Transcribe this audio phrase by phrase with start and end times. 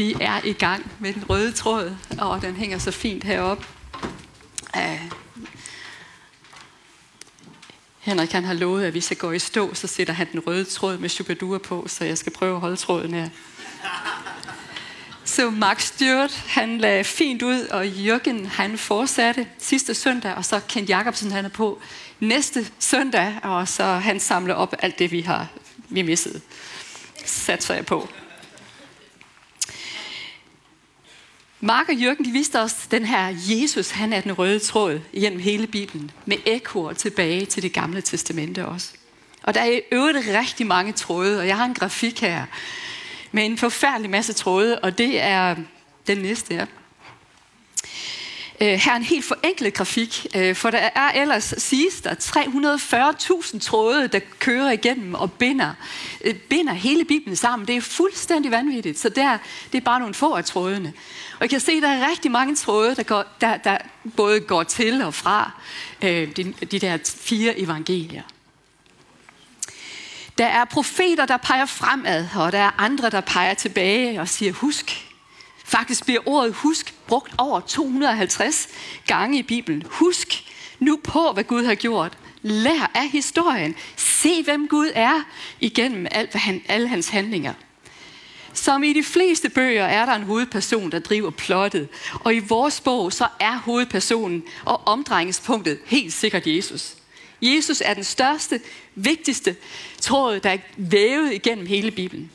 [0.00, 3.66] Vi er i gang med den røde tråd, og den hænger så fint heroppe.
[4.76, 5.00] Uh,
[7.98, 10.64] Henrik han har lovet, at hvis jeg går i stå, så sætter han den røde
[10.64, 13.28] tråd med Chubadur på, så jeg skal prøve at holde tråden her.
[15.24, 20.60] Så Mark Stewart, han lagde fint ud, og Jørgen, han fortsatte sidste søndag, og så
[20.68, 21.80] Kent Jacobsen, han er på
[22.20, 25.46] næste søndag, og så han samler op alt det, vi har
[25.88, 26.42] vi misset.
[27.24, 28.08] Satser jeg på.
[31.62, 35.40] Mark og Jørgen, de viste os den her Jesus, han er den røde tråd gennem
[35.40, 38.92] hele Bibelen, med ekkoer tilbage til det gamle testamente også.
[39.42, 42.46] Og der er i øvrigt rigtig mange tråde, og jeg har en grafik her,
[43.32, 45.56] med en forfærdelig masse tråde, og det er
[46.06, 46.64] den næste, ja.
[48.62, 54.08] Øh, her en helt forenklet grafik, øh, for der er ellers, siges der, 340.000 tråde,
[54.08, 55.74] der kører igennem og binder,
[56.24, 57.68] øh, binder hele Bibelen sammen.
[57.68, 59.38] Det er fuldstændig vanvittigt, så der,
[59.72, 60.92] det er bare nogle få af trådene.
[61.34, 63.78] Og jeg kan se, at der er rigtig mange tråde, der, går, der, der
[64.16, 65.50] både går til og fra
[66.00, 68.22] de, de der fire evangelier.
[70.38, 74.52] Der er profeter, der peger fremad, og der er andre, der peger tilbage og siger,
[74.52, 75.09] husk.
[75.70, 78.68] Faktisk bliver ordet husk brugt over 250
[79.06, 79.82] gange i Bibelen.
[79.90, 80.44] Husk
[80.78, 82.18] nu på, hvad Gud har gjort.
[82.42, 83.74] Lær af historien.
[83.96, 85.22] Se, hvem Gud er
[85.60, 87.52] igennem alt, hvad han, alle hans handlinger.
[88.52, 91.88] Som i de fleste bøger er der en hovedperson, der driver plottet.
[92.20, 96.94] Og i vores bog, så er hovedpersonen og omdrejningspunktet helt sikkert Jesus.
[97.42, 98.60] Jesus er den største,
[98.94, 99.56] vigtigste
[100.00, 102.30] tråd, der er vævet igennem hele Bibelen.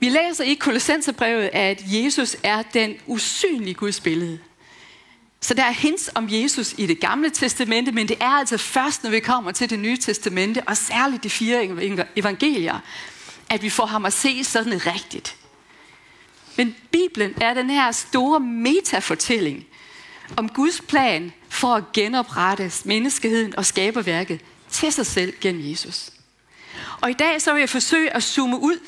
[0.00, 4.38] Vi læser i Kolossenserbrevet, at Jesus er den usynlige Guds billede.
[5.40, 9.02] Så der er hints om Jesus i det gamle testamente, men det er altså først,
[9.02, 11.64] når vi kommer til det nye testamente, og særligt de fire
[12.16, 12.78] evangelier,
[13.48, 15.36] at vi får ham at se sådan rigtigt.
[16.56, 19.66] Men Bibelen er den her store metafortælling
[20.36, 24.40] om Guds plan for at genoprette menneskeheden og skaberværket
[24.70, 26.10] til sig selv gennem Jesus.
[27.00, 28.78] Og i dag så vil jeg forsøge at zoome ud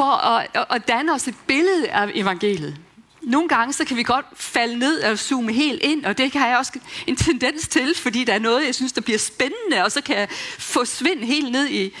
[0.00, 2.76] for at, at danne os et billede af evangeliet.
[3.22, 6.48] Nogle gange så kan vi godt falde ned og zoome helt ind, og det har
[6.48, 6.72] jeg også
[7.06, 10.16] en tendens til, fordi der er noget, jeg synes, der bliver spændende, og så kan
[10.16, 10.28] jeg
[10.58, 11.92] forsvinde helt ned i,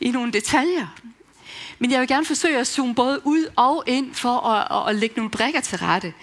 [0.00, 0.86] i nogle detaljer.
[1.78, 5.00] Men jeg vil gerne forsøge at zoome både ud og ind for at, at, at
[5.00, 6.14] lægge nogle brækker til rette.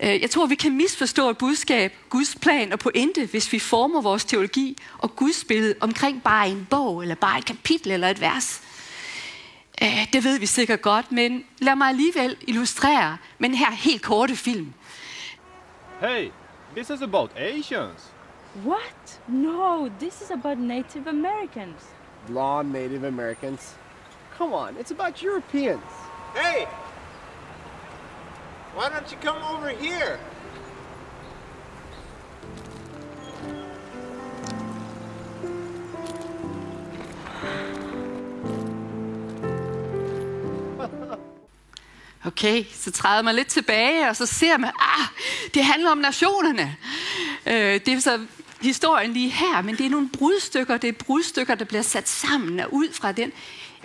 [0.00, 4.00] Øh, jeg tror, vi kan misforstå et budskab, Guds plan og pointe, hvis vi former
[4.00, 8.20] vores teologi og Guds billede omkring bare en bog, eller bare et kapitel eller et
[8.20, 8.60] vers.
[9.82, 14.02] Øh, det ved vi sikkert godt, men lad mig alligevel illustrere med den her helt
[14.02, 14.74] korte film.
[16.00, 16.30] Hey,
[16.76, 18.10] this is about Asians.
[18.64, 19.20] What?
[19.28, 21.82] No, this is about Native Americans.
[22.26, 23.76] Blonde Native Americans.
[24.38, 25.92] Come on, it's about Europeans.
[26.34, 26.66] Hey!
[28.76, 30.18] Why don't you come over here?
[42.36, 45.06] Okay, så træder man lidt tilbage, og så ser man, ah,
[45.54, 46.76] det handler om nationerne.
[47.46, 48.26] Øh, det er så
[48.60, 52.60] historien lige her, men det er nogle brudstykker, det er brudstykker, der bliver sat sammen,
[52.60, 53.32] og ud fra den,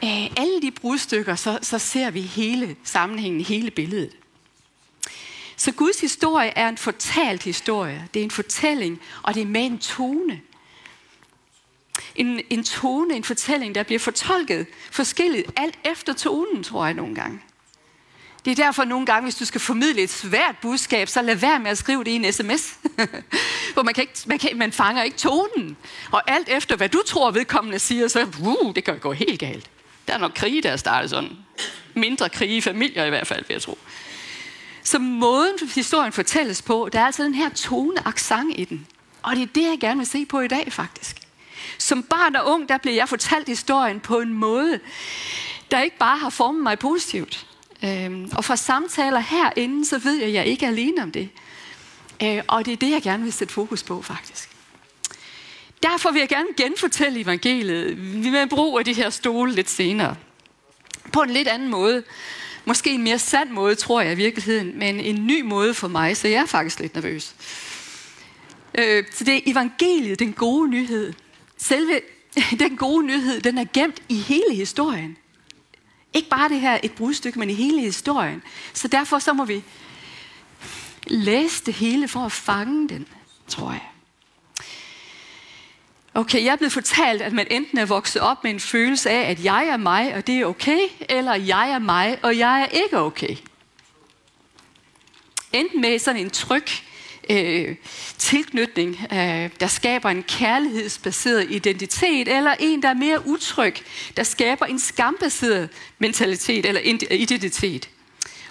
[0.04, 4.12] øh, alle de brudstykker, så, så ser vi hele sammenhængen, hele billedet.
[5.58, 8.08] Så Guds historie er en fortalt historie.
[8.14, 10.42] Det er en fortælling, og det er med en tone.
[12.16, 17.16] En, en tone, en fortælling, der bliver fortolket forskelligt, alt efter tonen, tror jeg nogle
[17.16, 17.40] gange.
[18.46, 21.60] Det er derfor nogle gange, hvis du skal formidle et svært budskab, så lad være
[21.60, 22.78] med at skrive det i en sms.
[23.76, 25.78] For man, kan ikke, man, kan, man fanger ikke tonen.
[26.12, 29.70] Og alt efter, hvad du tror, vedkommende siger, så uh, det kan gå helt galt.
[30.08, 31.38] Der er nok krige, der er startet sådan.
[31.94, 33.78] Mindre krige i familier i hvert fald, vil jeg tro.
[34.84, 38.88] Så måden historien fortælles på, der er altså den her tone accent i den.
[39.22, 41.18] Og det er det, jeg gerne vil se på i dag, faktisk.
[41.78, 44.80] Som barn og ung, der blev jeg fortalt historien på en måde,
[45.72, 47.49] der ikke bare har formet mig positivt.
[47.84, 51.30] Øhm, og fra samtaler herinde, så ved jeg, at jeg ikke er alene om det.
[52.24, 54.50] Øh, og det er det, jeg gerne vil sætte fokus på, faktisk.
[55.84, 57.98] Derfor vil jeg gerne genfortælle evangeliet.
[58.24, 60.16] Vi brug af de her stole lidt senere.
[61.14, 62.04] På en lidt anden måde.
[62.66, 66.18] Måske en mere sand måde, tror jeg i virkeligheden, men en ny måde for mig,
[66.18, 67.36] så jeg er faktisk lidt nervøs.
[68.76, 71.14] Øh, så det er evangeliet, den gode nyhed.
[71.58, 72.02] Selve
[72.60, 75.18] den gode nyhed, den er gemt i hele historien.
[76.14, 78.44] Ikke bare det her et brudstykke, men i hele historien.
[78.74, 79.64] Så derfor så må vi
[81.08, 83.08] læse det hele for at fange den,
[83.48, 83.90] tror jeg.
[86.14, 89.30] Okay, jeg er blevet fortalt, at man enten er vokset op med en følelse af,
[89.30, 90.80] at jeg er mig, og det er okay,
[91.10, 93.36] eller jeg er mig, og jeg er ikke okay.
[95.54, 96.66] Enten med sådan en tryg
[97.30, 97.76] øh,
[98.18, 103.76] tilknytning, øh, der skaber en kærlighedsbaseret identitet, eller en, der er mere utryg,
[104.18, 105.70] der skaber en skambaseret
[106.00, 106.82] mentalitet eller
[107.12, 107.90] identitet.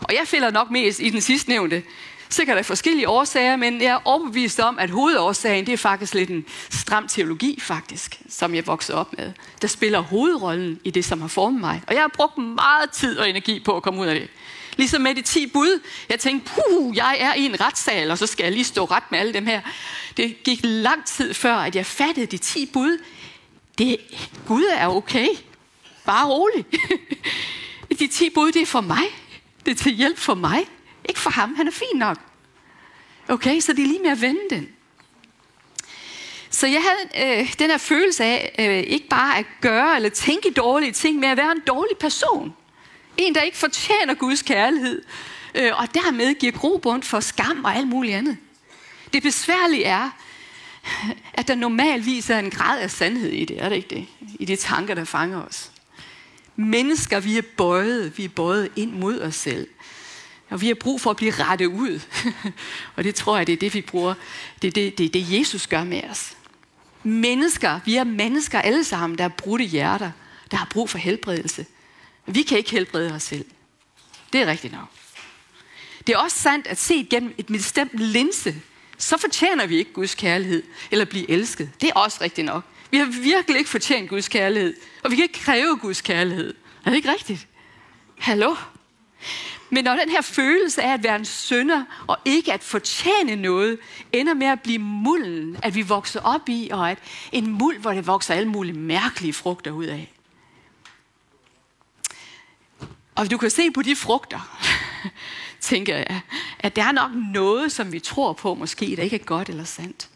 [0.00, 1.82] Og jeg fælder nok mest i den sidstnævnte,
[2.30, 6.30] Sikkert af forskellige årsager, men jeg er overbevist om, at hovedårsagen det er faktisk lidt
[6.30, 9.32] en stram teologi, faktisk, som jeg voksede op med,
[9.62, 11.82] der spiller hovedrollen i det, som har formet mig.
[11.86, 14.28] Og jeg har brugt meget tid og energi på at komme ud af det.
[14.78, 15.80] Ligesom med de 10 bud.
[16.08, 19.10] Jeg tænkte, puh, jeg er i en retssal, og så skal jeg lige stå ret
[19.10, 19.60] med alle dem her.
[20.16, 22.98] Det gik lang tid før, at jeg fattede de 10 bud.
[23.78, 23.96] Det,
[24.46, 25.28] Gud er okay.
[26.04, 26.64] Bare rolig.
[27.98, 29.04] de 10 bud, det er for mig.
[29.66, 30.66] Det er til hjælp for mig.
[31.08, 32.18] Ikke for ham, han er fin nok.
[33.28, 34.68] Okay, så det er lige med at vende den.
[36.50, 40.50] Så jeg havde øh, den her følelse af øh, ikke bare at gøre eller tænke
[40.50, 42.54] dårlige ting, men at være en dårlig person.
[43.18, 45.02] En, der ikke fortjener Guds kærlighed,
[45.54, 48.36] øh, og dermed giver grobund for skam og alt muligt andet.
[49.12, 50.10] Det besværlige er,
[51.34, 54.06] at der normalvis er en grad af sandhed i det, er det ikke det?
[54.40, 55.70] I de tanker, der fanger os.
[56.56, 59.68] Mennesker, vi er bøjet, vi er bøjet ind mod os selv.
[60.50, 62.00] Og vi har brug for at blive rettet ud.
[62.96, 64.14] og det tror jeg, det er det, vi bruger.
[64.62, 66.36] Det er det, det, er det Jesus gør med os.
[67.02, 70.10] Mennesker, vi er mennesker alle sammen, der har brudte hjerter,
[70.50, 71.66] der har brug for helbredelse.
[72.28, 73.44] Vi kan ikke helbrede os selv.
[74.32, 74.88] Det er rigtigt nok.
[76.06, 78.54] Det er også sandt at se gennem et bestemt linse,
[78.98, 81.70] så fortjener vi ikke Guds kærlighed eller blive elsket.
[81.80, 82.64] Det er også rigtigt nok.
[82.90, 86.54] Vi har virkelig ikke fortjent Guds kærlighed, og vi kan ikke kræve Guds kærlighed.
[86.84, 87.46] Er det ikke rigtigt?
[88.18, 88.56] Hallo?
[89.70, 93.78] Men når den her følelse af at være en sønder og ikke at fortjene noget,
[94.12, 96.98] ender med at blive mulden, at vi vokser op i, og at
[97.32, 100.12] en muld, hvor det vokser alle mulige mærkelige frugter ud af.
[103.18, 104.58] Og du kan se på de frugter,
[105.60, 106.20] tænker jeg,
[106.58, 109.64] at der er nok noget, som vi tror på, måske der ikke er godt eller
[109.64, 110.08] sandt.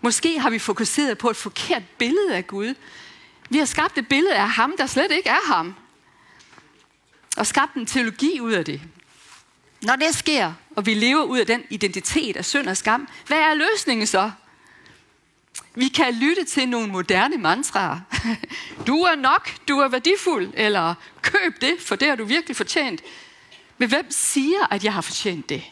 [0.00, 2.74] Måske har vi fokuseret på et forkert billede af Gud.
[3.50, 5.74] Vi har skabt et billede af ham, der slet ikke er ham
[7.36, 8.80] og skabt en teologi ud af det.
[9.82, 13.38] Når det sker, og vi lever ud af den identitet af synd og skam, hvad
[13.38, 14.30] er løsningen så?
[15.74, 18.00] Vi kan lytte til nogle moderne mantraer.
[18.86, 23.02] Du er nok, du er værdifuld, eller køb det, for det har du virkelig fortjent.
[23.78, 25.62] Men hvem siger, at jeg har fortjent det?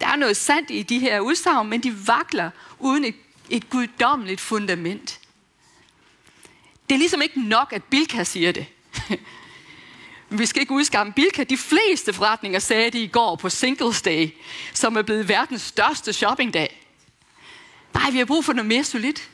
[0.00, 3.14] Der er noget sandt i de her udsagn, men de vakler uden et,
[3.50, 5.20] et guddommeligt fundament.
[6.88, 8.66] Det er ligesom ikke nok, at Bilka siger det.
[10.30, 11.44] vi skal ikke udskamme Bilka.
[11.44, 14.30] De fleste forretninger sagde det i går på Singles Day,
[14.74, 16.81] som er blevet verdens største shoppingdag.
[17.94, 19.30] Nej, vi har brug for noget mere solidt.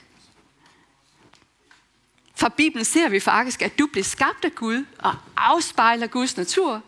[2.36, 6.82] Fra Bibelen ser vi faktisk, at du blev skabt af Gud og afspejler Guds natur.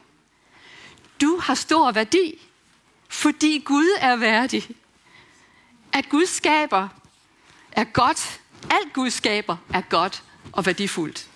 [1.20, 2.48] Du har stor værdi,
[3.08, 4.68] fordi Gud er værdig.
[5.92, 6.88] At Gud skaber
[7.72, 8.40] er godt.
[8.70, 10.22] Alt Gud skaber er godt
[10.52, 11.26] og værdifuldt.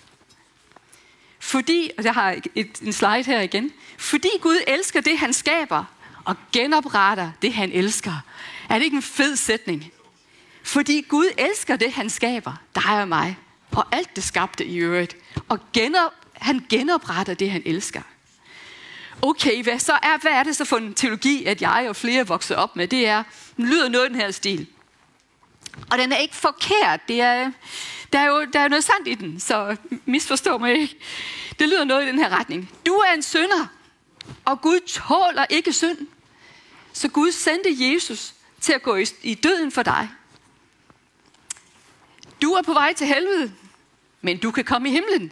[1.39, 5.85] Fordi, og jeg har et, en slide her igen, fordi Gud elsker det, han skaber,
[6.25, 8.13] og genopretter det, han elsker.
[8.69, 9.91] Er det ikke en fed sætning?
[10.65, 13.37] Fordi Gud elsker det, han skaber, dig og mig,
[13.71, 15.17] og alt det skabte i øvrigt.
[15.49, 18.01] Og genop, han genopretter det, han elsker.
[19.21, 22.27] Okay, hvad, så er, hvad er det så for en teologi, at jeg og flere
[22.27, 22.87] vokser op med?
[22.87, 23.23] Det er,
[23.57, 24.67] den lyder noget i den her stil.
[25.91, 27.07] Og den er ikke forkert.
[27.07, 27.51] Det er,
[28.13, 29.75] der er jo der er noget sandt i den, så
[30.05, 30.97] misforstå mig ikke.
[31.59, 32.71] Det lyder noget i den her retning.
[32.85, 33.67] Du er en synder,
[34.45, 36.07] og Gud tåler ikke synd.
[36.93, 40.09] Så Gud sendte Jesus til at gå i døden for dig.
[42.41, 43.53] Du er på vej til helvede,
[44.21, 45.31] men du kan komme i himlen,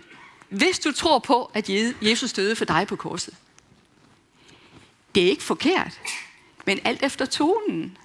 [0.49, 1.69] hvis du tror på, at
[2.01, 3.33] Jesus døde for dig på korset.
[5.15, 5.99] Det er ikke forkert,
[6.65, 7.97] men alt efter tonen.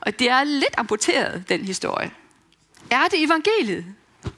[0.00, 2.10] Og det er lidt amputeret, den historie.
[2.90, 3.84] Er det evangeliet?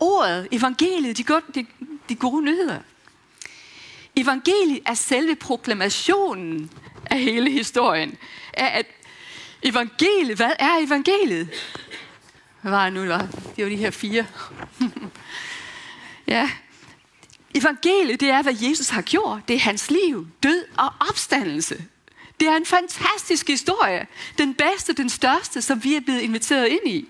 [0.01, 1.67] Ordet, evangeliet, de gode, de,
[2.09, 2.79] de gode nyheder.
[4.17, 6.71] Evangeliet er selve proklamationen
[7.07, 8.19] af hele historien.
[8.53, 8.87] Af at
[9.63, 11.49] evangeliet, hvad er evangeliet?
[12.67, 13.07] Hvad var det nu?
[13.07, 13.29] Var?
[13.57, 14.27] Det var de her fire.
[16.27, 16.51] ja.
[17.55, 19.49] Evangeliet, det er, hvad Jesus har gjort.
[19.49, 21.85] Det er hans liv, død og opstandelse.
[22.41, 24.07] Det er en fantastisk historie.
[24.39, 27.09] Den bedste, den største, som vi er blevet inviteret ind i.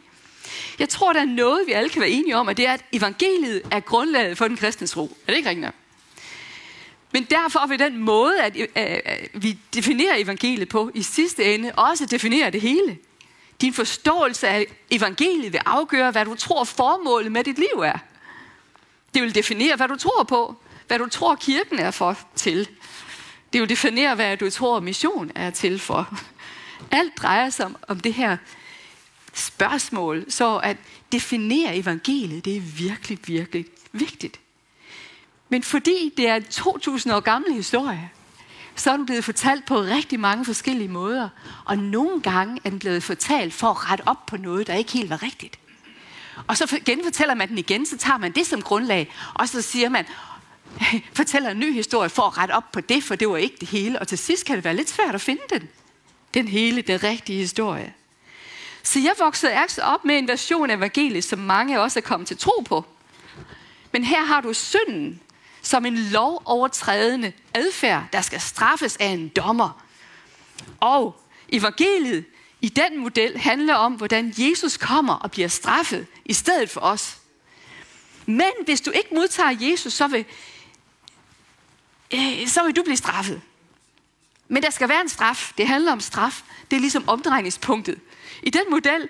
[0.79, 2.85] Jeg tror, der er noget, vi alle kan være enige om, at det er, at
[2.93, 5.17] evangeliet er grundlaget for den kristne tro.
[5.27, 5.69] Er det ikke rigtigt?
[7.13, 12.07] Men derfor vil den måde, at, at vi definerer evangeliet på, i sidste ende også
[12.07, 12.99] definere det hele.
[13.61, 17.99] Din forståelse af evangeliet vil afgøre, hvad du tror formålet med dit liv er.
[19.15, 22.69] Det vil definere, hvad du tror på, hvad du tror kirken er for til.
[23.53, 26.19] Det vil definere, hvad du tror mission er til for.
[26.91, 28.37] Alt drejer sig om, om det her
[29.35, 30.77] spørgsmål, så at
[31.13, 34.41] definere evangeliet, det er virkelig, virkelig vigtigt.
[35.49, 38.11] Men fordi det er en 2000 år gammel historie,
[38.77, 41.29] så er den blevet fortalt på rigtig mange forskellige måder.
[41.65, 44.93] Og nogle gange er den blevet fortalt for at rette op på noget, der ikke
[44.93, 45.59] helt var rigtigt.
[46.47, 49.89] Og så genfortæller man den igen, så tager man det som grundlag, og så siger
[49.89, 50.07] man,
[51.13, 53.69] fortæller en ny historie for at rette op på det, for det var ikke det
[53.69, 53.99] hele.
[53.99, 55.69] Og til sidst kan det være lidt svært at finde den.
[56.35, 57.95] Den hele, den rigtige historie.
[58.83, 62.29] Så jeg voksede altså op med en version af evangeliet, som mange også er kommet
[62.29, 62.85] til tro på.
[63.93, 65.21] Men her har du synden
[65.67, 69.85] som en lovovertrædende adfærd, der skal straffes af en dommer.
[70.81, 72.25] Og evangeliet
[72.61, 77.19] i den model handler om, hvordan Jesus kommer og bliver straffet i stedet for os.
[78.27, 80.25] Men hvis du ikke modtager Jesus, så vil,
[82.15, 83.41] øh, så vil du blive straffet.
[84.49, 85.53] Men der skal være en straf.
[85.59, 86.43] Det handler om straf.
[86.71, 88.01] Det er ligesom omdrejningspunktet.
[88.43, 89.09] I den model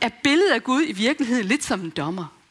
[0.00, 2.41] er billedet af Gud i virkeligheden lidt som en dommer.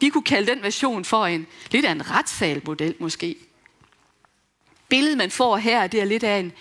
[0.00, 3.36] Vi kunne kalde den version for en lidt af en retssalmodel måske.
[4.88, 6.52] Billedet, man får her, det er lidt af en,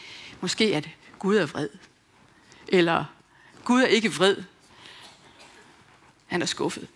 [0.42, 0.90] måske at
[1.20, 1.70] Gud er vred.
[2.68, 3.06] Eller
[3.64, 4.38] Gud er ikke vred.
[6.26, 6.88] Han er skuffet.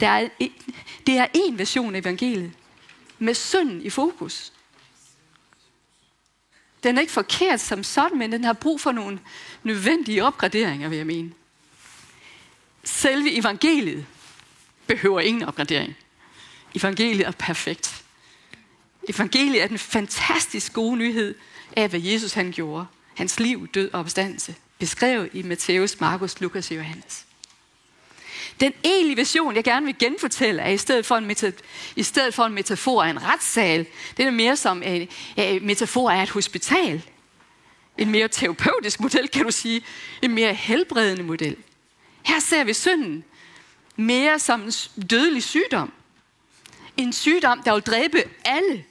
[0.00, 0.28] Der er,
[1.06, 2.52] det er en version af evangeliet
[3.18, 4.52] med synden i fokus.
[6.82, 9.20] Den er ikke forkert som sådan, men den har brug for nogle
[9.62, 11.32] nødvendige opgraderinger, vil jeg mene.
[12.84, 14.06] Selve evangeliet
[14.86, 15.96] behøver ingen opgradering.
[16.74, 18.04] Evangeliet er perfekt.
[19.08, 21.34] Evangeliet er den fantastisk gode nyhed
[21.76, 22.86] af, hvad Jesus han gjorde.
[23.14, 24.54] Hans liv, død og opstandelse.
[24.78, 27.24] Beskrevet i Matthæus, Markus, Lukas og Johannes.
[28.60, 31.62] Den egentlige version, jeg gerne vil genfortælle, er i stedet for en, meta-
[31.96, 33.86] i stedet for en metafor af en retssal.
[34.16, 37.02] Det er mere som en, en metafor af et hospital.
[37.98, 39.82] En mere terapeutisk model, kan du sige.
[40.22, 41.56] En mere helbredende model.
[42.24, 43.24] Her ser vi synden
[43.96, 44.72] mere som en
[45.10, 45.92] dødelig sygdom.
[46.96, 48.84] En sygdom, der vil dræbe alle.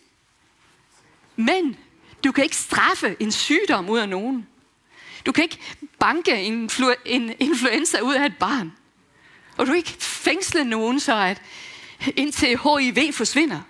[1.35, 1.77] Men
[2.23, 4.47] du kan ikke straffe en sygdom ud af nogen.
[5.25, 5.59] Du kan ikke
[5.99, 8.73] banke en, influ- en influenza ud af et barn.
[9.57, 11.41] Og du kan ikke fængsle nogen, så at
[12.15, 13.61] indtil HIV forsvinder.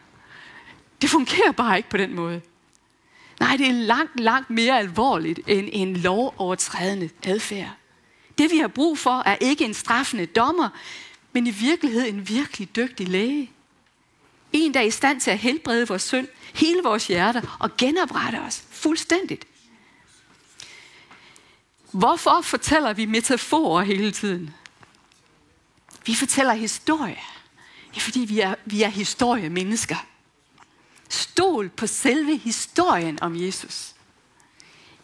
[1.02, 2.42] Det fungerer bare ikke på den måde.
[3.40, 7.70] Nej, det er langt, langt mere alvorligt end en lovovertrædende adfærd.
[8.38, 10.70] Det vi har brug for er ikke en straffende dommer,
[11.34, 13.52] men i virkeligheden en virkelig dygtig læge.
[14.54, 18.38] En, der er i stand til at helbrede vores synd, hele vores hjerter og genoprette
[18.38, 19.48] os fuldstændigt.
[21.92, 24.54] Hvorfor fortæller vi metaforer hele tiden?
[26.06, 27.20] Vi fortæller historie.
[27.90, 30.06] Det er fordi, vi er, vi er historiemennesker.
[31.10, 33.93] Stol på selve historien om Jesus.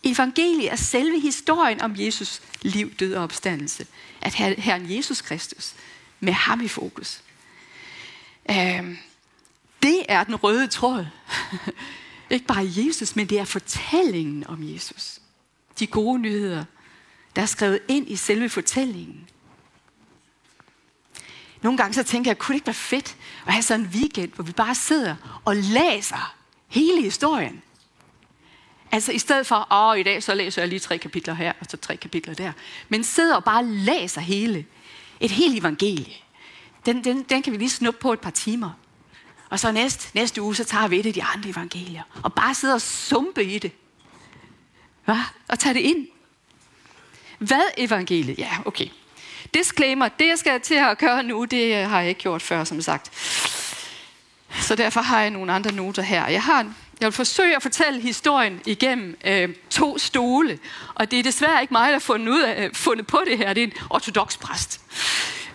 [0.04, 3.88] Evangeliet er selve historien om Jesus liv, død og opstandelse.
[4.22, 5.74] At Herren Jesus Kristus,
[6.20, 7.22] med ham i fokus.
[8.52, 8.98] Øhm,
[9.84, 11.08] det er den røde tråd.
[12.30, 15.20] Ikke bare Jesus, men det er fortællingen om Jesus.
[15.80, 16.64] De gode nyheder,
[17.36, 19.30] der er skrevet ind i selve fortællingen.
[21.62, 24.32] Nogle gange så tænker jeg, kunne det ikke være fedt at have sådan en weekend,
[24.34, 26.36] hvor vi bare sidder og læser
[26.68, 27.62] hele historien.
[28.92, 31.66] Altså i stedet for, åh, i dag så læser jeg lige tre kapitler her, og
[31.70, 32.52] så tre kapitler der.
[32.90, 34.66] Men sidder og bare læser hele.
[35.20, 36.14] Et helt evangelie.
[36.86, 38.72] Den, den, den kan vi lige snuppe på et par timer.
[39.50, 42.04] Og så næste, næste uge, så tager vi et af de andre evangelier.
[42.24, 43.72] Og bare sidder og sumpe i det.
[45.06, 45.18] Hva?
[45.48, 46.08] Og tager det ind.
[47.40, 48.40] Hvad evangeliet?
[48.40, 48.88] Ja, okay.
[49.54, 52.64] Disclaimer, det jeg skal til at gøre nu, det øh, har jeg ikke gjort før,
[52.64, 53.12] som sagt.
[54.62, 56.28] Så derfor har jeg nogle andre noter her.
[56.28, 60.60] Jeg har jeg vil forsøge at fortælle historien igennem øh, to stole.
[60.96, 63.38] Og det er desværre ikke mig, der har fundet, ud af, øh, fundet på det
[63.38, 63.54] her.
[63.54, 64.82] Det er en ortodox præst.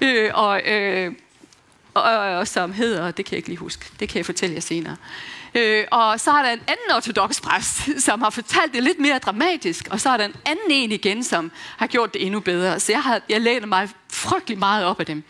[0.01, 1.13] Øh, og, øh,
[1.95, 4.61] og, og, som hedder, det kan jeg ikke lige huske, det kan jeg fortælle jer
[4.61, 4.97] senere.
[5.55, 9.19] Øh, og så er der en anden ortodox præst, som har fortalt det lidt mere
[9.19, 12.81] dramatisk, og så er der en anden en igen, som har gjort det endnu bedre.
[12.81, 15.23] Så jeg, har, jeg læner mig frygtelig meget op af dem.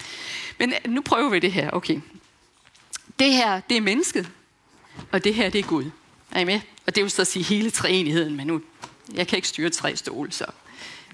[0.59, 2.01] Men øh, nu prøver vi det her, okay.
[3.19, 4.29] Det her, det er mennesket,
[5.13, 5.91] og det her, det er Gud.
[6.35, 6.61] Er I med?
[6.87, 8.61] Og det vil så sige hele treenigheden, men nu,
[9.15, 10.45] jeg kan ikke styre tre stole, så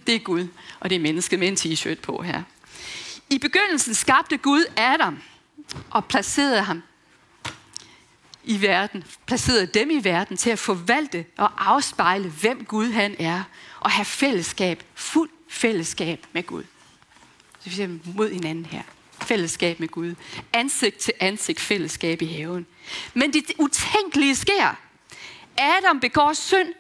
[0.06, 0.46] det er Gud,
[0.80, 2.42] og det er mennesket med en t-shirt på her.
[3.30, 5.18] I begyndelsen skabte Gud Adam
[5.90, 6.82] og placerede ham
[8.44, 13.42] i verden, placerede dem i verden til at forvalte og afspejle, hvem Gud han er,
[13.80, 16.64] og have fællesskab, fuld fællesskab med Gud.
[17.60, 18.82] Så vi ser mod hinanden her.
[19.22, 20.14] Fællesskab med Gud.
[20.52, 22.66] Ansigt til ansigt fællesskab i haven.
[23.14, 24.89] Men det utænkelige sker.
[25.60, 26.74] Adam begår synd,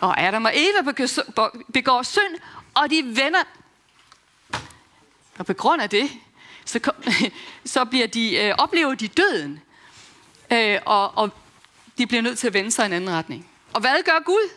[0.00, 0.92] og Adam og Eva
[1.72, 2.38] begår synd,
[2.74, 3.42] og de vender.
[5.38, 6.10] Og på grund af det,
[6.64, 6.94] så, kom,
[7.64, 9.60] så bliver de, øh, oplever de døden.
[10.52, 11.30] Øh, og, og
[11.98, 13.50] de bliver nødt til at vende sig i en anden retning.
[13.72, 14.50] Og hvad gør Gud?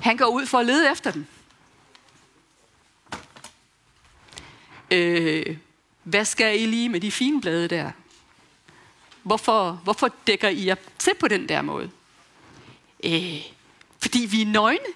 [0.00, 1.26] Han går ud for at lede efter dem.
[4.90, 5.56] Øh,
[6.02, 7.90] hvad skal I lige med de fine blade der?
[9.22, 11.90] Hvorfor, hvorfor dækker I jer til på den der måde?
[13.04, 13.46] Øh,
[14.00, 14.86] fordi vi er nøgne.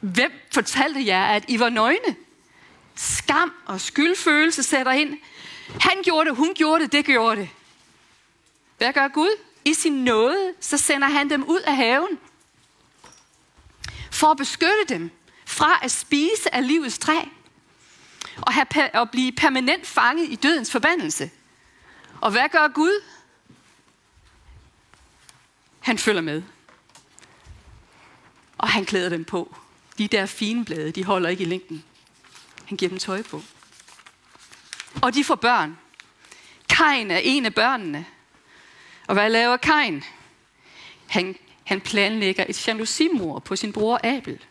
[0.00, 2.16] Hvem fortalte jer, at I var nøgne?
[2.94, 5.18] Skam og skyldfølelse sætter ind.
[5.80, 7.48] Han gjorde det, hun gjorde det, det gjorde det.
[8.78, 9.38] Hvad gør Gud?
[9.64, 12.18] I sin nåde, så sender han dem ud af haven.
[14.10, 15.10] For at beskytte dem
[15.46, 17.20] fra at spise af livets træ.
[18.36, 21.30] Og, have, at blive permanent fanget i dødens forbandelse.
[22.20, 23.02] Og hvad gør Gud?
[25.80, 26.42] Han følger med.
[28.58, 29.56] Og han klæder dem på.
[29.98, 31.84] De der fine blade, de holder ikke i længden.
[32.64, 33.42] Han giver dem tøj på.
[35.02, 35.78] Og de får børn.
[36.68, 38.06] Kain er en af børnene.
[39.06, 40.04] Og hvad laver Kain?
[41.06, 44.44] Han, han planlægger et jalousimor på sin bror Abel.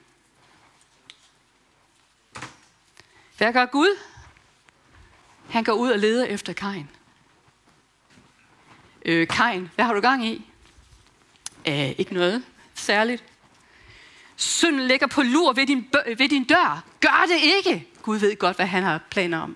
[3.38, 4.00] Hvad gør Gud?
[5.50, 6.90] Han går ud og leder efter Kain.
[9.06, 10.52] Øh, Kain, hvad har du gang i?
[11.66, 12.44] Æh, ikke noget
[12.74, 13.24] særligt.
[14.36, 16.84] Synden ligger på lur ved din, ved din dør.
[17.02, 17.88] Gør det ikke.
[18.02, 19.56] Gud ved godt, hvad han har planer om.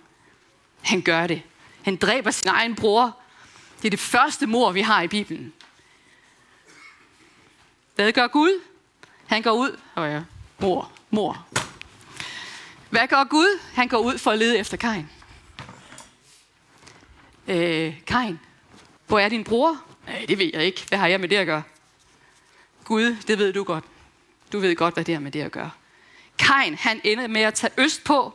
[0.82, 1.42] Han gør det.
[1.84, 3.18] Han dræber sin egen bror.
[3.82, 5.54] Det er det første mor, vi har i Bibelen.
[7.96, 8.62] Hvad gør Gud?
[9.28, 9.80] Han går ud.
[9.96, 10.22] Og ja,
[10.60, 11.48] mor, mor.
[12.90, 13.60] Hvad gør Gud?
[13.74, 15.10] Han går ud for at lede efter Kain.
[17.48, 18.40] Øh, Kain,
[19.08, 19.82] hvor er din bror?
[20.08, 20.86] Nej, det ved jeg ikke.
[20.88, 21.64] Hvad har jeg med det at gøre?
[22.84, 23.84] Gud, det ved du godt.
[24.52, 25.72] Du ved godt, hvad det er med det at gøre.
[26.40, 28.34] Kain, han ender med at tage øst på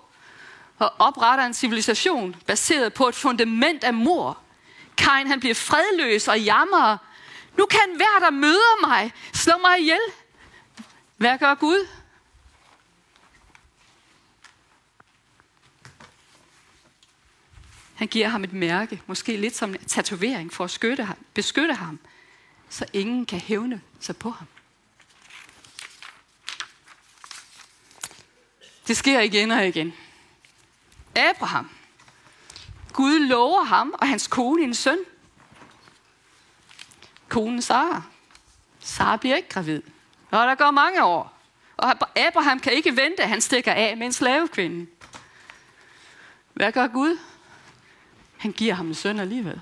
[0.78, 4.38] og opretter en civilisation baseret på et fundament af mor.
[4.96, 6.96] Kain, han bliver fredløs og jammer.
[7.58, 10.00] Nu kan hver, der møder mig, slå mig ihjel.
[11.16, 11.86] Hvad gør Gud?
[17.94, 21.74] Han giver ham et mærke, måske lidt som en tatovering for at beskytte ham, beskytte
[21.74, 21.98] ham,
[22.68, 24.46] så ingen kan hævne sig på ham.
[28.88, 29.94] Det sker igen og igen.
[31.16, 31.70] Abraham.
[32.92, 34.98] Gud lover ham og hans kone en søn.
[37.28, 38.02] Konen Sara.
[38.80, 39.82] Sara bliver ikke gravid.
[40.30, 41.38] Og der går mange år.
[41.76, 44.86] Og Abraham kan ikke vente, han stikker af med en slavekvinde.
[46.52, 47.18] Hvad gør Gud?
[48.36, 49.60] Han giver ham en søn alligevel.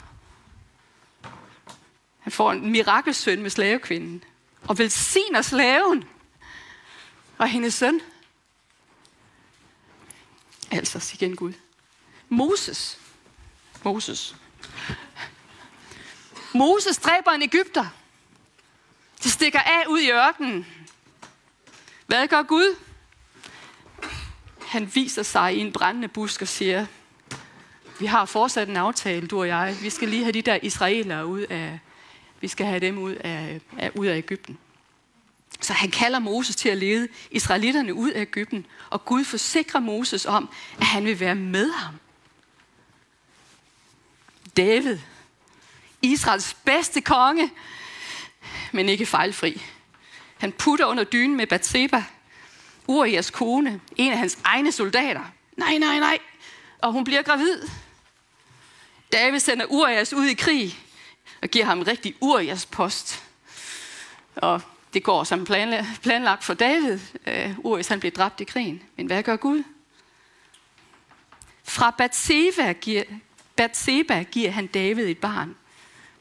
[2.20, 4.24] Han får en mirakelsøn med slavekvinden.
[4.68, 6.04] Og velsigner slaven
[7.38, 8.00] og hendes søn.
[10.72, 11.52] Altså, igen Gud.
[12.28, 12.98] Moses.
[13.84, 14.36] Moses.
[16.54, 17.86] Moses dræber en Ægypter.
[19.24, 20.66] De stikker af ud i ørkenen.
[22.06, 22.76] Hvad gør Gud?
[24.66, 26.86] Han viser sig i en brændende busk og siger,
[28.00, 29.76] vi har fortsat en aftale, du og jeg.
[29.82, 31.80] Vi skal lige have de der israelere ud af,
[32.40, 34.58] vi skal have dem ud af, af, ud af Ægypten.
[35.62, 40.26] Så han kalder Moses til at lede israelitterne ud af Ægypten, og Gud forsikrer Moses
[40.26, 41.94] om, at han vil være med ham.
[44.56, 44.98] David,
[46.02, 47.50] Israels bedste konge,
[48.72, 49.62] men ikke fejlfri.
[50.38, 52.04] Han putter under dynen med Bathsheba,
[52.86, 55.32] Urias kone, en af hans egne soldater.
[55.56, 56.18] Nej, nej, nej.
[56.78, 57.68] Og hun bliver gravid.
[59.12, 60.78] David sender Urias ud i krig
[61.42, 63.22] og giver ham rigtig Urias post.
[64.36, 64.60] Og
[64.94, 65.44] det går som
[66.02, 66.98] planlagt for David.
[67.26, 68.82] Øh, uh, Urias han bliver dræbt i krigen.
[68.96, 69.62] Men hvad gør Gud?
[71.64, 73.04] Fra Bathsheba giver,
[73.56, 75.56] Bathsheba giver han David et barn,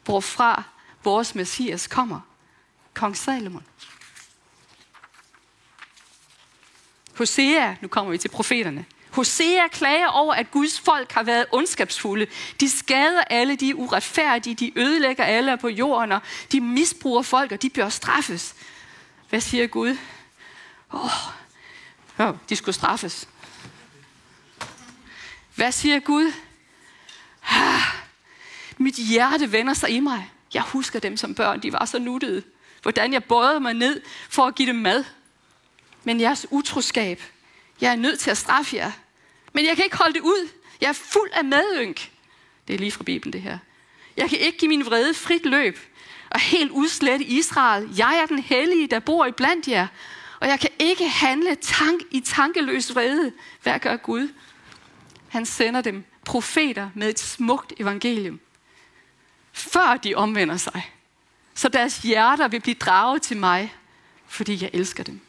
[0.04, 0.62] hvorfra
[1.04, 2.20] vores Messias kommer.
[2.94, 3.64] Kong Salomon.
[7.18, 8.84] Hosea, nu kommer vi til profeterne.
[9.12, 12.26] Hosea klager over, at Guds folk har været ondskabsfulde.
[12.60, 16.20] De skader alle, de er uretfærdige, de ødelægger alle på jorden, og
[16.52, 18.54] de misbruger folk, og de bør straffes.
[19.28, 19.96] Hvad siger Gud?
[20.92, 21.28] Åh,
[22.18, 23.28] oh, de skulle straffes.
[25.54, 26.32] Hvad siger Gud?
[27.50, 27.82] Ah,
[28.78, 30.30] mit hjerte vender sig i mig.
[30.54, 32.42] Jeg husker dem som børn, de var så nuttede.
[32.82, 35.04] Hvordan jeg bøjede mig ned for at give dem mad.
[36.04, 37.22] Men jeres utroskab,
[37.80, 38.92] jeg er nødt til at straffe jer.
[39.52, 40.48] Men jeg kan ikke holde det ud.
[40.80, 42.10] Jeg er fuld af medynk.
[42.68, 43.58] Det er lige fra Bibelen, det her.
[44.16, 45.78] Jeg kan ikke give min vrede frit løb
[46.30, 47.88] og helt udslette Israel.
[47.96, 49.86] Jeg er den hellige, der bor i blandt jer.
[50.40, 53.32] Og jeg kan ikke handle tank i tankeløs vrede.
[53.62, 54.28] Hvad gør Gud?
[55.28, 58.40] Han sender dem profeter med et smukt evangelium.
[59.52, 60.92] Før de omvender sig.
[61.54, 63.74] Så deres hjerter vil blive draget til mig,
[64.26, 65.20] fordi jeg elsker dem.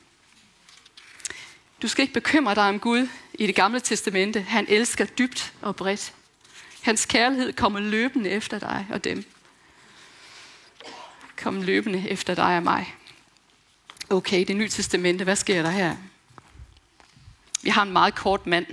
[1.82, 4.42] Du skal ikke bekymre dig om Gud i det gamle testamente.
[4.42, 6.14] Han elsker dybt og bredt.
[6.82, 9.26] Hans kærlighed kommer løbende efter dig og dem.
[11.38, 12.96] Kom løbende efter dig og mig.
[14.10, 15.96] Okay, det nye testamente, hvad sker der her?
[17.62, 18.66] Vi har en meget kort mand.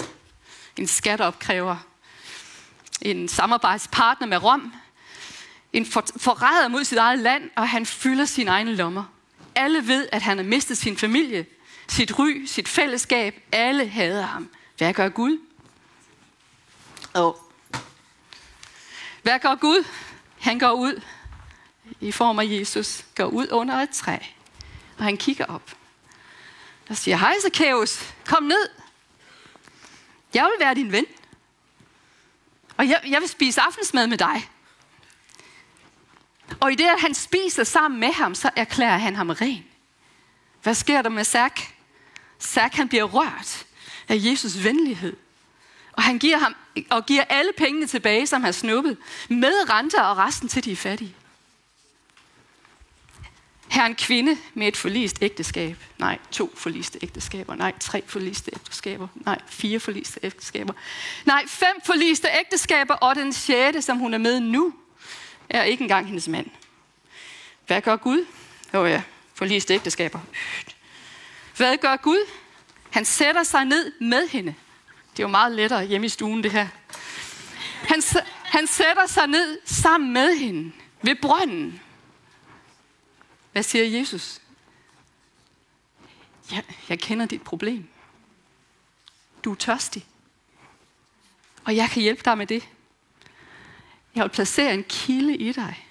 [0.76, 1.76] En skatteopkræver.
[3.00, 4.74] En samarbejdspartner med Rom.
[5.72, 9.04] En forræder mod sit eget land, og han fylder sine egne lommer.
[9.54, 11.46] Alle ved, at han har mistet sin familie,
[11.90, 13.42] sit ry, sit fællesskab.
[13.52, 14.50] Alle hader ham.
[14.78, 15.38] Hvad gør Gud?
[17.14, 17.52] Og
[19.22, 19.84] hvad gør Gud?
[20.40, 21.02] Han går ud
[22.00, 24.16] i form af Jesus, går ud under et træ,
[24.98, 25.76] og han kigger op.
[26.88, 28.68] Og siger, hej Zacchaeus, kom ned.
[30.34, 31.06] Jeg vil være din ven.
[32.76, 34.50] Og jeg, jeg vil spise aftensmad med dig.
[36.60, 39.64] Og i det, at han spiser sammen med ham, så erklærer han ham ren.
[40.62, 41.74] Hvad sker der med Zach?
[42.40, 43.66] Zach, han bliver rørt
[44.08, 45.16] af Jesus venlighed.
[45.92, 46.54] Og han giver ham
[46.90, 48.96] og giver alle pengene tilbage, som han snuppet,
[49.28, 51.14] med renter og resten til de fattige.
[53.70, 55.76] Her er en kvinde med et forlist ægteskab.
[55.98, 57.54] Nej, to forliste ægteskaber.
[57.54, 59.08] Nej, tre forliste ægteskaber.
[59.14, 60.72] Nej, fire forliste ægteskaber.
[61.24, 64.74] Nej, fem forliste ægteskaber, og den sjette, som hun er med nu,
[65.48, 66.46] er ikke engang hendes mand.
[67.66, 68.26] Hvad gør Gud?
[68.74, 69.02] Jo ja,
[69.34, 70.20] forliste ægteskaber.
[71.60, 72.30] Hvad gør Gud?
[72.90, 74.54] Han sætter sig ned med hende.
[75.12, 76.68] Det er jo meget lettere hjemme i stuen, det her.
[77.88, 78.02] Han,
[78.44, 81.80] han sætter sig ned sammen med hende ved brønden.
[83.52, 84.40] Hvad siger Jesus?
[86.50, 87.88] Jeg, jeg kender dit problem.
[89.44, 90.06] Du er tørstig.
[91.64, 92.68] Og jeg kan hjælpe dig med det.
[94.14, 95.86] Jeg vil placere en kilde i dig,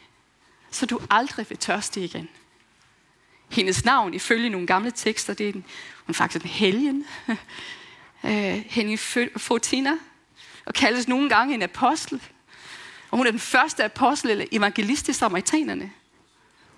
[0.71, 2.29] så du aldrig vil tørste igen.
[3.49, 5.65] Hendes navn, ifølge nogle gamle tekster, det er en,
[6.05, 7.05] hun er faktisk en helgen.
[8.23, 8.99] øh, Henning
[9.37, 9.91] Fotina,
[10.65, 12.21] og kaldes nogle gange en apostel.
[13.11, 15.91] Og hun er den første apostel eller evangelist i samaritanerne.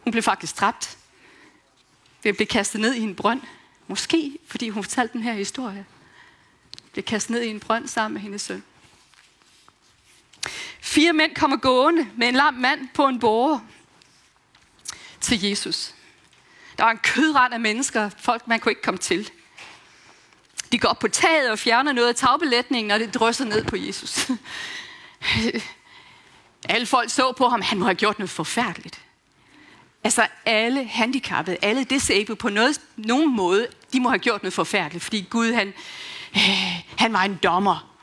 [0.04, 0.98] Hun blev faktisk dræbt.
[2.24, 3.42] Ved blev kastet ned i en brønd.
[3.88, 5.86] Måske fordi hun fortalte den her historie.
[6.92, 8.64] Blev kastet ned i en brønd sammen med hendes søn.
[10.80, 13.60] Fire mænd kommer gående med en lam mand på en borger
[15.22, 15.94] til Jesus.
[16.82, 19.30] Der var en kødrand af mennesker, folk man kunne ikke komme til.
[20.72, 23.76] De går op på taget og fjerner noget af tagbelætningen, og det drysser ned på
[23.76, 24.30] Jesus.
[26.70, 29.02] Alle folk så på ham, han må have gjort noget forfærdeligt.
[30.04, 35.04] Altså alle handicappede, alle disabled på noget, nogen måde, de må have gjort noget forfærdeligt,
[35.04, 35.74] fordi Gud, han,
[36.36, 37.98] øh, han var en dommer.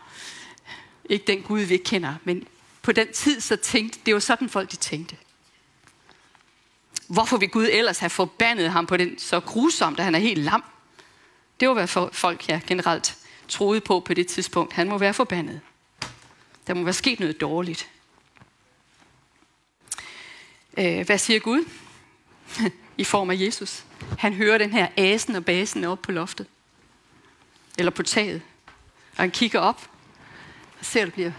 [1.04, 2.46] Ikke den Gud, vi ikke kender, men
[2.82, 5.16] på den tid så tænkte, det var sådan folk, de tænkte.
[7.08, 10.44] Hvorfor vil Gud ellers have forbandet ham på den så grusomt, at han er helt
[10.44, 10.64] lam?
[11.60, 13.16] Det var, hvad folk her generelt
[13.48, 14.72] troede på på det tidspunkt.
[14.72, 15.60] Han må være forbandet.
[16.66, 17.88] Der må være sket noget dårligt.
[20.78, 21.64] Øh, hvad siger Gud?
[22.96, 23.84] I form af Jesus.
[24.18, 26.46] Han hører den her asen og basen op på loftet.
[27.78, 28.42] Eller på taget.
[29.16, 29.90] Og han kigger op
[30.78, 31.32] og ser, at det bliver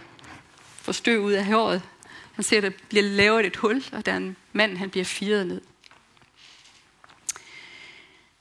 [0.75, 1.81] forstøvet ud af håret.
[2.33, 5.05] Han ser, at der bliver lavet et hul, og der er en Manden han bliver
[5.05, 5.61] firet ned.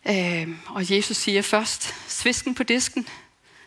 [0.08, 3.08] Øh, og Jesus siger først, svisken på disken.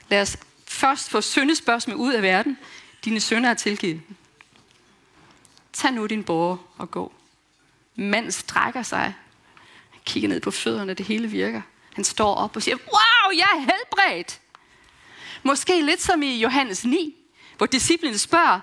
[0.09, 2.57] Lad os først få syndespørgsmål ud af verden.
[3.05, 4.01] Dine sønner er tilgivet.
[5.73, 7.13] Tag nu din borger og gå.
[7.95, 9.13] Manden strækker sig.
[9.89, 11.61] Han kigger ned på fødderne, det hele virker.
[11.93, 14.39] Han står op og siger, wow, jeg er helbredt.
[15.43, 17.15] Måske lidt som i Johannes 9,
[17.57, 18.59] hvor disciplinen spørger,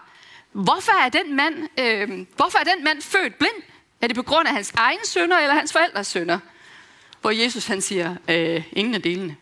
[0.53, 3.63] hvorfor er den mand, øh, hvorfor er den mand født blind?
[4.01, 6.39] Er det på grund af hans egen sønner eller hans forældres sønner?
[7.21, 9.37] Hvor Jesus han siger, øh, ingen af delene.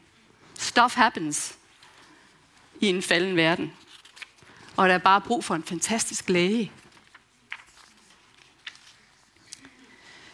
[0.58, 1.54] Stuff happens
[2.80, 3.72] i en falden verden.
[4.76, 6.72] Og der er bare brug for en fantastisk læge.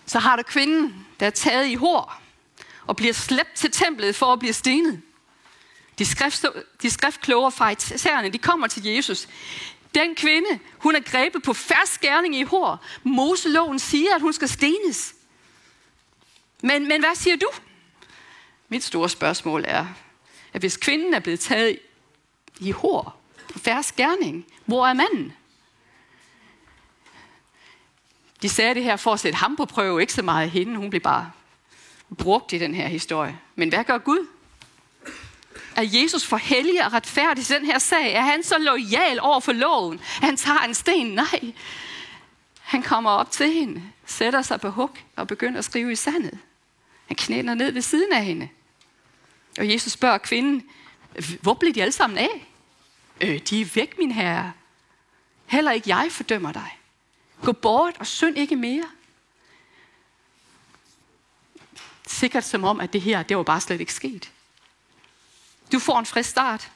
[0.06, 2.22] Så har du kvinden, der er taget i hår
[2.86, 5.02] og bliver slæbt til templet for at blive stenet.
[5.98, 6.44] De, skrift,
[6.82, 7.74] de skriftkloge fra
[8.28, 9.28] de kommer til Jesus.
[9.94, 12.84] Den kvinde, hun er grebet på færds gerning i hår.
[13.02, 15.14] Moseloven siger, at hun skal stenes.
[16.62, 17.48] Men, men hvad siger du?
[18.68, 19.86] Mit store spørgsmål er,
[20.52, 21.78] at hvis kvinden er blevet taget
[22.60, 25.32] i hår på færds gerning, hvor er manden?
[28.42, 30.76] De sagde det her for at sætte ham på prøve, ikke så meget hende.
[30.76, 31.30] Hun blev bare
[32.18, 33.38] brugt i den her historie.
[33.54, 34.26] Men hvad gør Gud?
[35.76, 38.12] Er Jesus for hellig og retfærdig i den her sag?
[38.12, 41.06] Er han så lojal over for loven, at han tager en sten?
[41.06, 41.52] Nej.
[42.60, 46.38] Han kommer op til hende, sætter sig på huk og begynder at skrive i sandet.
[47.06, 48.48] Han knæler ned ved siden af hende.
[49.58, 50.62] Og Jesus spørger kvinden,
[51.40, 52.48] hvor blev de alle sammen af?
[53.20, 54.52] Øh, de er væk, min herre.
[55.46, 56.78] Heller ikke jeg fordømmer dig.
[57.44, 58.84] Gå bort og synd ikke mere.
[62.06, 64.31] Sikkert som om, at det her, det var bare slet ikke sket.
[65.72, 66.70] Du får en frisk start.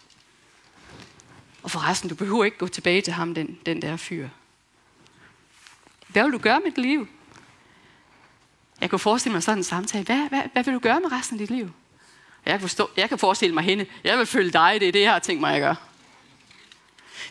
[1.63, 4.29] Og forresten, du behøver ikke gå tilbage til ham, den, den der fyr.
[6.09, 7.09] Hvad vil du gøre med dit liv?
[8.81, 10.05] Jeg kunne forestille mig sådan en samtale.
[10.05, 11.71] Hvad, hvad, hvad vil du gøre med resten af dit liv?
[12.47, 13.87] Jeg kan, forstå, jeg kan forestille mig hende.
[14.05, 15.77] Jeg vil følge dig, det er det, jeg har tænkt mig at gøre.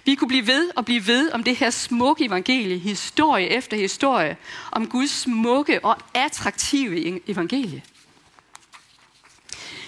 [0.05, 4.37] Vi kunne blive ved og blive ved om det her smukke evangelie, historie efter historie,
[4.71, 7.83] om Guds smukke og attraktive evangelie.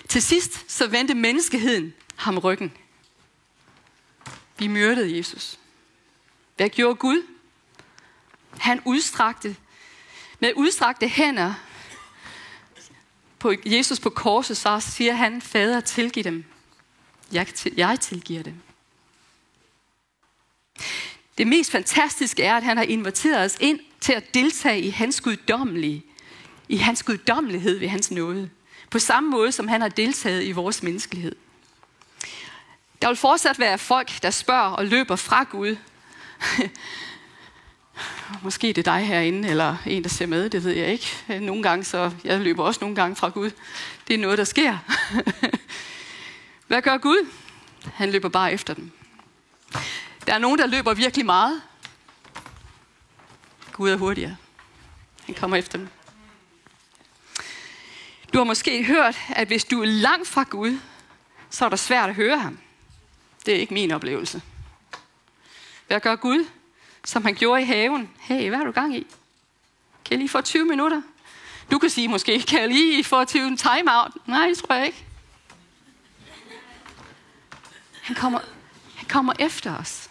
[0.07, 2.73] Til sidst så vendte menneskeheden ham ryggen.
[4.59, 5.59] Vi myrdede Jesus.
[6.55, 7.23] Hvad gjorde Gud?
[8.57, 9.55] Han udstrakte
[10.39, 11.53] med udstrakte hænder
[13.39, 16.45] på Jesus på korset, så siger han, Fader, tilgiv dem.
[17.31, 18.61] Jeg, jeg tilgiver dem.
[21.37, 25.21] Det mest fantastiske er, at han har inviteret os ind til at deltage i hans
[25.21, 26.03] guddommelige,
[26.69, 28.49] i hans guddommelighed ved hans nåde.
[28.89, 31.35] På samme måde, som han har deltaget i vores menneskelighed.
[33.01, 35.75] Der vil fortsat være folk, der spørger og løber fra Gud.
[38.43, 41.39] Måske det er dig herinde, eller en, der ser med, det ved jeg ikke.
[41.41, 43.51] Nogle gange, så jeg løber også nogle gange fra Gud.
[44.07, 44.77] Det er noget, der sker.
[46.67, 47.27] Hvad gør Gud?
[47.93, 48.91] Han løber bare efter dem.
[50.27, 51.61] Der er nogen, der løber virkelig meget.
[53.73, 54.35] Gud er hurtigere.
[55.25, 55.87] Han kommer efter dem.
[58.37, 60.79] Du har måske hørt, at hvis du er langt fra Gud,
[61.49, 62.59] så er det svært at høre ham.
[63.45, 64.41] Det er ikke min oplevelse.
[65.87, 66.45] Hvad gør Gud,
[67.05, 68.09] som han gjorde i haven?
[68.19, 68.99] Hey, hvad har du gang i?
[70.05, 71.01] Kan jeg lige få 20 minutter?
[71.71, 74.11] Du kan sige måske, kan jeg lige få 20 en time-out?
[74.25, 75.05] Nej, det tror jeg ikke.
[78.01, 78.39] Han kommer,
[78.95, 80.09] han kommer efter os.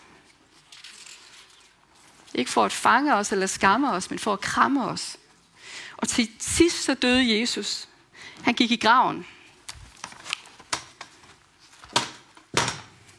[2.34, 5.16] Ikke for at fange os eller skamme os, men for at kramme os.
[5.96, 7.88] Og til sidst så døde Jesus.
[8.42, 9.26] Han gik i graven.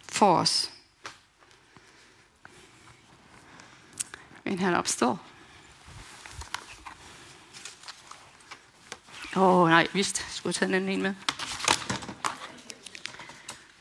[0.10, 0.72] For os.
[4.44, 5.20] Men han opstår.
[9.36, 10.26] Åh oh, nej, vist.
[10.36, 11.16] Skulle have taget en anden en med.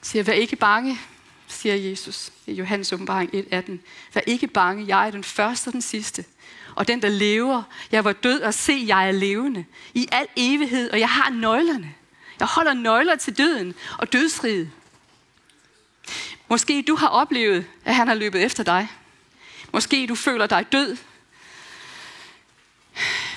[0.03, 0.99] Siger, vær ikke bange
[1.57, 3.73] siger Jesus i Johannes åbenbaring 1.18.
[4.15, 6.25] Vær ikke bange, jeg er den første og den sidste.
[6.77, 7.63] Og den, der lever,
[7.93, 9.65] jeg var død og se, jeg er levende.
[9.95, 11.95] I al evighed, og jeg har nøglerne.
[12.41, 14.71] Jeg holder nøgler til døden og dødsriget.
[16.49, 18.89] Måske du har oplevet, at han har løbet efter dig.
[19.73, 20.97] Måske du føler dig død.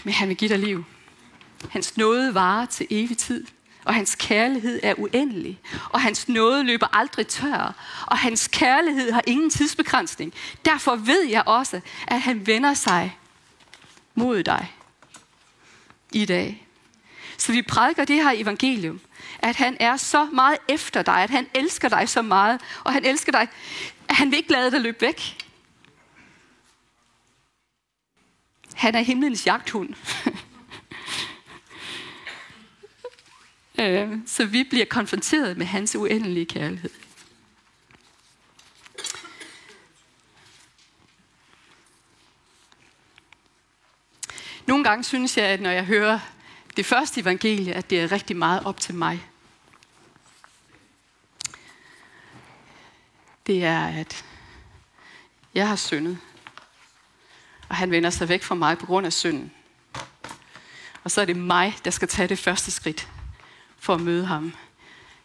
[0.04, 0.86] Men han vil give dig liv.
[1.69, 3.45] Hans nåde varer til evig tid
[3.86, 7.73] og hans kærlighed er uendelig, og hans nåde løber aldrig tør,
[8.08, 10.34] og hans kærlighed har ingen tidsbegrænsning.
[10.65, 13.17] Derfor ved jeg også, at han vender sig
[14.19, 14.75] mod dig
[16.13, 16.67] i dag.
[17.38, 18.99] Så vi prædiker det her evangelium,
[19.39, 23.05] at han er så meget efter dig, at han elsker dig så meget, og han
[23.05, 23.47] elsker dig,
[24.10, 25.38] at han vil ikke lade dig løbe væk.
[28.73, 29.93] Han er himlens jagthund.
[33.79, 36.89] Øh, så vi bliver konfronteret med hans uendelige kærlighed.
[44.69, 46.19] Nogle gange synes jeg, at når jeg hører
[46.77, 49.25] det første evangelie, at det er rigtig meget op til mig.
[53.47, 54.25] Det er, at
[55.53, 56.17] jeg har syndet,
[57.69, 59.51] og han vender sig væk fra mig på grund af synden.
[61.03, 63.08] Og så er det mig, der skal tage det første skridt
[63.79, 64.53] for at møde ham.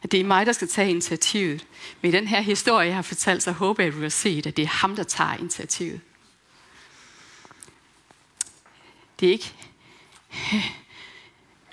[0.02, 1.66] At det er mig, der skal tage initiativet.
[2.00, 4.46] Men i den her historie, jeg har fortalt, så håber jeg, at du har set,
[4.46, 6.00] at det er ham, der tager initiativet.
[9.20, 9.53] Det er ikke...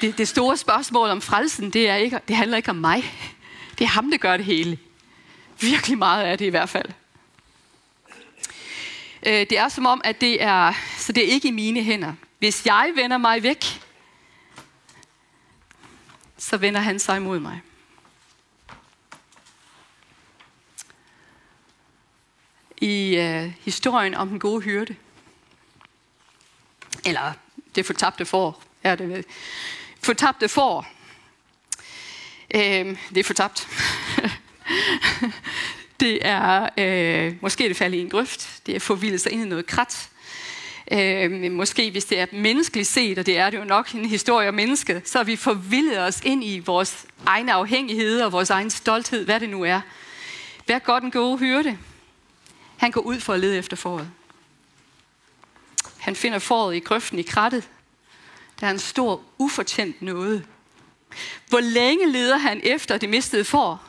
[0.02, 3.04] Det, det store spørgsmål om frelsen, det, er ikke, det handler ikke om mig.
[3.78, 4.80] Det er ham, der gør det hele.
[5.60, 6.90] Virkelig meget af det i hvert fald.
[9.26, 12.14] Øh, det er som om, at det er, så det er ikke i mine hænder.
[12.40, 13.66] Hvis jeg vender mig væk,
[16.38, 17.62] så vender han sig imod mig.
[22.78, 24.96] I øh, historien om den gode hyrde,
[27.06, 27.34] eller
[27.76, 29.26] det fortabte får, er det vel.
[30.02, 30.88] Fortabte får.
[32.56, 33.68] Øh, det er fortabt.
[36.00, 38.62] det er øh, måske det falde i en grøft.
[38.66, 40.10] Det er forvildet sig ind i noget krat.
[40.92, 44.48] Øh, måske hvis det er menneskeligt set, og det er det jo nok en historie
[44.48, 48.70] om mennesket, så har vi forvildet os ind i vores egne afhængighed og vores egen
[48.70, 49.82] stolthed, hvad det nu er.
[50.66, 51.78] Hvad gør den gode hyrde?
[52.78, 54.12] Han går ud for at lede efter foråret.
[56.02, 57.70] Han finder foråret i grøften i krattet.
[58.60, 60.48] Der er en stor ufortjent noget.
[61.50, 63.84] Hvor længe leder han efter det mistede får?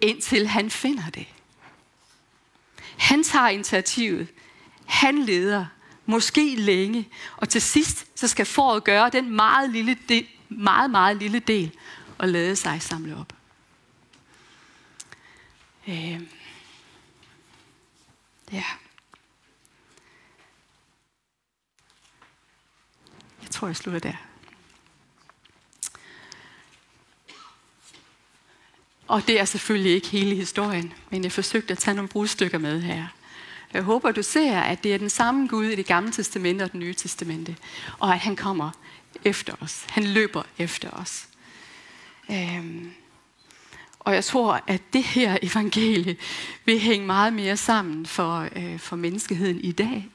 [0.00, 1.26] Indtil han finder det.
[2.96, 4.28] Han tager initiativet.
[4.86, 5.66] Han leder.
[6.06, 7.08] Måske længe.
[7.36, 11.78] Og til sidst, så skal foråret gøre den meget, lille del, meget, meget lille del
[12.18, 13.32] og lade sig samle op.
[15.88, 16.20] Øh.
[18.52, 18.64] Ja.
[23.42, 24.12] Jeg tror, jeg slutter der.
[29.08, 32.80] Og det er selvfølgelig ikke hele historien, men jeg forsøgte at tage nogle brudstykker med
[32.80, 33.06] her.
[33.72, 36.72] Jeg håber, du ser, at det er den samme Gud i det gamle testamente og
[36.72, 37.56] det nye testamente,
[37.98, 38.70] og at han kommer
[39.24, 39.84] efter os.
[39.88, 41.28] Han løber efter os.
[42.30, 42.92] Øhm.
[44.00, 46.16] Og jeg tror, at det her evangelie
[46.64, 50.08] vil hænge meget mere sammen for, øh, for menneskeheden i dag.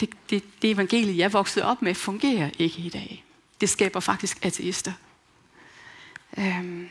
[0.00, 3.24] Det, det, det evangelie, jeg voksede op med, fungerer ikke i dag.
[3.60, 4.92] Det skaber faktisk ateister.
[6.38, 6.88] Øhm.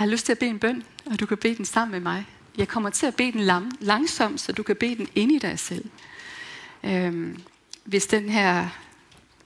[0.00, 2.00] Jeg har lyst til at bede en bøn, og du kan bede den sammen med
[2.00, 2.26] mig.
[2.58, 5.38] Jeg kommer til at bede den lang, langsomt, så du kan bede den ind i
[5.38, 5.90] dig selv.
[6.84, 7.42] Øhm,
[7.84, 8.68] hvis, den her,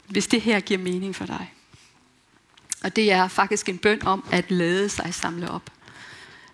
[0.09, 1.53] hvis det her giver mening for dig.
[2.85, 5.71] Og det er faktisk en bøn om at lade sig samle op.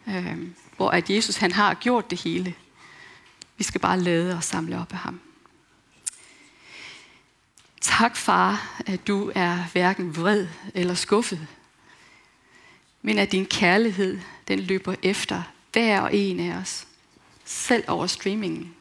[0.09, 2.55] Øhm, hvor at Jesus han har gjort det hele.
[3.61, 5.21] Vi skal bare lade og samle op af ham.
[7.81, 11.47] Tak far, at du er hverken vred eller skuffet,
[13.03, 15.43] men at din kærlighed, den løber efter
[15.73, 16.87] hver og en af os,
[17.45, 18.75] selv over streamingen.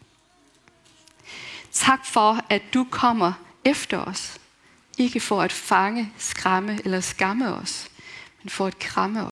[1.71, 3.33] Tak for, at du kommer
[3.65, 4.39] efter os,
[4.97, 7.89] ikke for at fange, skræmme eller skamme os,
[8.43, 9.27] men for at kramme